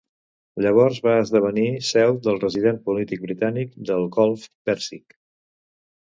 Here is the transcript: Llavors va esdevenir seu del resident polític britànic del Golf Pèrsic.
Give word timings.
Llavors 0.65 0.95
va 1.07 1.17
esdevenir 1.25 1.65
seu 1.89 2.17
del 2.29 2.39
resident 2.45 2.81
polític 2.89 3.23
britànic 3.27 3.77
del 3.93 4.09
Golf 4.19 4.49
Pèrsic. 4.65 5.17